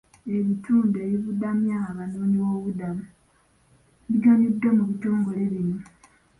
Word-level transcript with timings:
Ebitundu 0.37 0.95
ebibudamya 1.05 1.77
abanoonyi 1.89 2.37
b'obubuddamu 2.41 3.03
biganyuddwa 4.09 4.69
mu 4.77 4.83
bitongole 4.89 5.43
bino. 5.51 5.77